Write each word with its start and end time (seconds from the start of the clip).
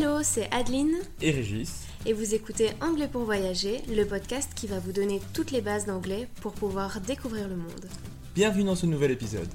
Hello, 0.00 0.20
c'est 0.22 0.48
Adeline 0.50 0.94
et 1.20 1.30
Régis. 1.30 1.84
et 2.06 2.14
vous 2.14 2.34
écoutez 2.34 2.70
Anglais 2.80 3.08
pour 3.10 3.24
voyager, 3.24 3.82
le 3.86 4.04
podcast 4.06 4.50
qui 4.54 4.66
va 4.66 4.78
vous 4.78 4.92
donner 4.92 5.20
toutes 5.34 5.50
les 5.50 5.60
bases 5.60 5.84
d'anglais 5.84 6.26
pour 6.40 6.52
pouvoir 6.52 7.00
découvrir 7.02 7.48
le 7.48 7.56
monde. 7.56 7.84
Bienvenue 8.34 8.64
dans 8.64 8.74
ce 8.74 8.86
nouvel 8.86 9.10
épisode. 9.10 9.48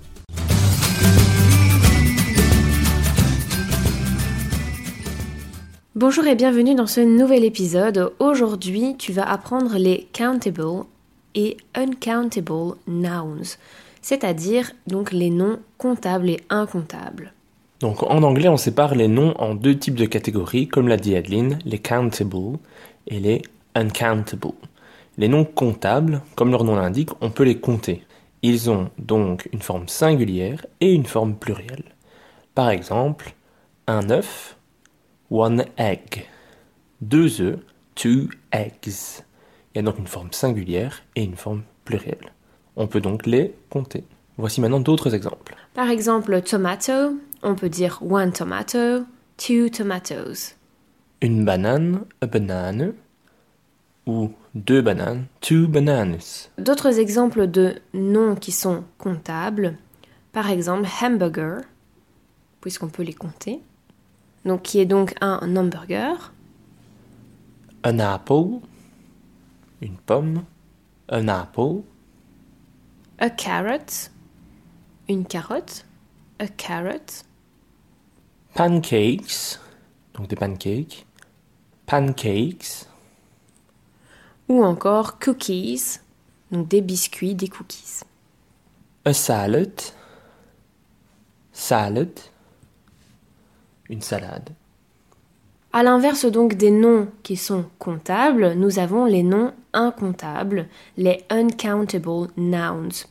Bonjour 5.95 6.27
et 6.27 6.35
bienvenue 6.35 6.75
dans 6.75 6.85
ce 6.85 7.01
nouvel 7.01 7.43
épisode. 7.43 8.13
Aujourd'hui, 8.19 8.95
tu 8.99 9.13
vas 9.13 9.27
apprendre 9.27 9.79
les 9.79 10.07
countable 10.15 10.85
et 11.33 11.57
uncountable 11.73 12.77
nouns, 12.85 13.57
c'est-à-dire 14.03 14.73
donc 14.85 15.11
les 15.11 15.31
noms 15.31 15.57
comptables 15.79 16.29
et 16.29 16.41
incomptables. 16.51 17.33
Donc 17.79 18.03
en 18.03 18.23
anglais, 18.23 18.47
on 18.47 18.57
sépare 18.57 18.95
les 18.95 19.07
noms 19.07 19.33
en 19.37 19.53
deux 19.53 19.77
types 19.77 19.95
de 19.95 20.05
catégories, 20.05 20.67
comme 20.67 20.87
l'a 20.87 20.97
dit 20.97 21.15
Adeline, 21.15 21.59
les 21.65 21.79
countable 21.79 22.59
et 23.07 23.19
les 23.19 23.41
uncountable. 23.75 24.53
Les 25.17 25.27
noms 25.27 25.45
comptables, 25.45 26.21
comme 26.35 26.51
leur 26.51 26.63
nom 26.63 26.75
l'indique, 26.75 27.09
on 27.21 27.29
peut 27.29 27.43
les 27.43 27.59
compter. 27.59 28.03
Ils 28.41 28.69
ont 28.69 28.89
donc 28.97 29.49
une 29.53 29.61
forme 29.61 29.87
singulière 29.87 30.65
et 30.81 30.93
une 30.93 31.05
forme 31.05 31.35
plurielle. 31.35 31.95
Par 32.53 32.69
exemple, 32.69 33.33
un 33.87 34.09
œuf, 34.09 34.57
one 35.31 35.65
egg. 35.77 36.25
Deux 37.01 37.41
œufs, 37.41 37.59
two 37.95 38.29
eggs. 38.51 39.23
Il 39.73 39.77
y 39.77 39.79
a 39.79 39.81
donc 39.81 39.99
une 39.99 40.07
forme 40.07 40.31
singulière 40.31 41.03
et 41.15 41.23
une 41.23 41.35
forme 41.35 41.63
plurielle. 41.83 42.33
On 42.75 42.87
peut 42.87 43.01
donc 43.01 43.25
les 43.25 43.53
compter. 43.69 44.03
Voici 44.37 44.59
maintenant 44.59 44.79
d'autres 44.81 45.15
exemples. 45.15 45.55
Par 45.73 45.89
exemple, 45.89 46.41
tomato, 46.41 47.17
on 47.43 47.55
peut 47.55 47.69
dire 47.69 47.99
one 48.01 48.31
tomato, 48.31 49.05
two 49.37 49.69
tomatoes. 49.69 50.55
Une 51.21 51.45
banane, 51.45 52.05
a 52.21 52.27
banane. 52.27 52.93
Ou 54.07 54.31
deux 54.53 54.81
bananes, 54.83 55.25
two 55.41 55.67
bananas. 55.67 56.49
D'autres 56.59 56.99
exemples 56.99 57.47
de 57.47 57.81
noms 57.95 58.35
qui 58.35 58.51
sont 58.51 58.83
comptables, 58.99 59.77
par 60.31 60.51
exemple 60.51 60.87
hamburger, 61.01 61.61
puisqu'on 62.61 62.89
peut 62.89 63.01
les 63.01 63.13
compter. 63.13 63.61
Donc 64.45 64.61
qui 64.61 64.79
est 64.79 64.85
donc 64.85 65.15
un 65.21 65.39
hamburger, 65.55 66.31
Un 67.83 67.99
apple. 67.99 68.59
Une 69.81 69.97
pomme. 69.97 70.43
Un 71.09 71.27
apple. 71.27 71.81
a 73.19 73.29
carrot, 73.29 74.09
une 75.07 75.25
carotte, 75.25 75.85
a 76.39 76.47
carrot, 76.47 77.23
Pancakes. 78.55 79.59
Donc 80.13 80.29
des 80.29 80.37
pancakes. 80.37 81.05
Pancakes. 81.85 82.87
ou 84.47 84.63
encore 84.63 85.19
cookies, 85.19 85.99
donc 86.51 86.67
des 86.67 86.81
biscuits, 86.81 87.35
des 87.35 87.49
cookies. 87.49 88.03
A 89.03 89.13
salad. 89.13 89.73
Salad. 91.51 92.17
Une 93.89 94.01
salade. 94.01 94.49
À 95.73 95.83
l'inverse 95.83 96.25
donc 96.25 96.53
des 96.53 96.71
noms 96.71 97.09
qui 97.23 97.35
sont 97.35 97.65
comptables, 97.77 98.53
nous 98.53 98.79
avons 98.79 99.03
les 99.05 99.23
noms 99.23 99.53
incomptables, 99.73 100.69
les 100.95 101.25
uncountable 101.29 102.29
nouns. 102.37 103.05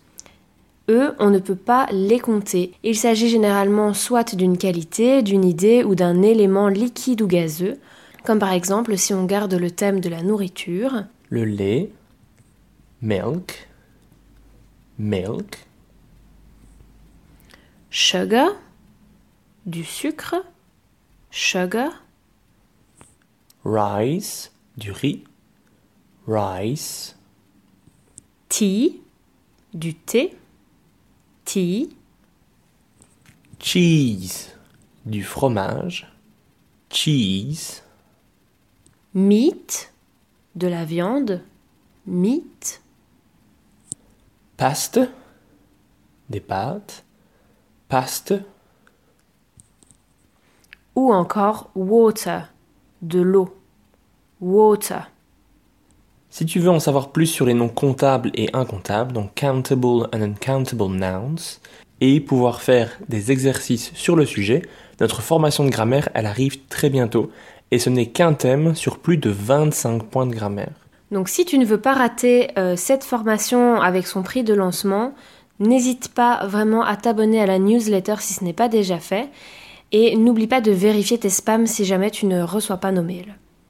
Eux, 0.90 1.14
on 1.18 1.30
ne 1.30 1.38
peut 1.38 1.56
pas 1.56 1.86
les 1.92 2.20
compter. 2.20 2.72
Il 2.82 2.96
s'agit 2.96 3.28
généralement 3.28 3.94
soit 3.94 4.34
d'une 4.34 4.58
qualité, 4.58 5.22
d'une 5.22 5.44
idée 5.44 5.82
ou 5.82 5.94
d'un 5.94 6.20
élément 6.20 6.68
liquide 6.68 7.22
ou 7.22 7.26
gazeux, 7.26 7.78
comme 8.24 8.38
par 8.38 8.52
exemple 8.52 8.96
si 8.98 9.14
on 9.14 9.24
garde 9.24 9.54
le 9.54 9.70
thème 9.70 10.00
de 10.00 10.08
la 10.10 10.22
nourriture, 10.22 11.04
Le 11.30 11.44
lait. 11.44 11.90
Milk. 13.00 13.68
Milk. 14.98 15.66
sugar, 17.90 18.50
du 19.66 19.84
sucre, 19.84 20.36
sugar, 21.30 22.04
Rice. 23.64 24.52
Du 24.76 24.92
riz. 24.92 25.24
Rice. 26.26 27.16
tea, 28.48 29.00
du 29.72 29.94
thé, 29.94 30.36
tea, 31.44 31.96
Cheese. 33.58 34.50
Du 35.06 35.22
fromage. 35.22 36.06
Cheese. 36.90 37.82
meat, 39.14 39.92
de 40.54 40.66
la 40.66 40.84
viande, 40.84 41.42
meat, 42.06 42.82
Paste. 44.56 45.00
Des 46.30 46.40
pâtes. 46.40 47.04
Paste. 47.88 48.34
ou 50.94 51.12
encore 51.12 51.70
water, 51.74 52.52
de 53.02 53.20
l'eau, 53.20 53.56
water. 54.40 55.10
Si 56.36 56.46
tu 56.46 56.58
veux 56.58 56.70
en 56.70 56.80
savoir 56.80 57.10
plus 57.10 57.28
sur 57.28 57.46
les 57.46 57.54
noms 57.54 57.68
comptables 57.68 58.32
et 58.34 58.48
incomptables, 58.54 59.12
donc 59.12 59.40
countable 59.40 60.08
and 60.12 60.20
uncountable 60.20 60.92
nouns, 60.92 61.60
et 62.00 62.18
pouvoir 62.18 62.60
faire 62.60 62.90
des 63.08 63.30
exercices 63.30 63.92
sur 63.94 64.16
le 64.16 64.26
sujet, 64.26 64.62
notre 65.00 65.22
formation 65.22 65.62
de 65.62 65.70
grammaire, 65.70 66.08
elle 66.12 66.26
arrive 66.26 66.58
très 66.66 66.90
bientôt, 66.90 67.30
et 67.70 67.78
ce 67.78 67.88
n'est 67.88 68.06
qu'un 68.06 68.32
thème 68.32 68.74
sur 68.74 68.98
plus 68.98 69.16
de 69.16 69.30
25 69.30 70.02
points 70.02 70.26
de 70.26 70.34
grammaire. 70.34 70.72
Donc 71.12 71.28
si 71.28 71.44
tu 71.44 71.56
ne 71.56 71.64
veux 71.64 71.80
pas 71.80 71.94
rater 71.94 72.48
euh, 72.58 72.74
cette 72.74 73.04
formation 73.04 73.80
avec 73.80 74.08
son 74.08 74.24
prix 74.24 74.42
de 74.42 74.54
lancement, 74.54 75.14
n'hésite 75.60 76.08
pas 76.08 76.44
vraiment 76.48 76.82
à 76.82 76.96
t'abonner 76.96 77.40
à 77.42 77.46
la 77.46 77.60
newsletter 77.60 78.16
si 78.18 78.34
ce 78.34 78.42
n'est 78.42 78.52
pas 78.52 78.66
déjà 78.66 78.98
fait. 78.98 79.28
Et 79.92 80.16
n'oublie 80.16 80.48
pas 80.48 80.60
de 80.60 80.72
vérifier 80.72 81.16
tes 81.16 81.30
spams 81.30 81.68
si 81.68 81.84
jamais 81.84 82.10
tu 82.10 82.26
ne 82.26 82.42
reçois 82.42 82.78
pas 82.78 82.90
nos 82.90 83.04
mails. 83.04 83.36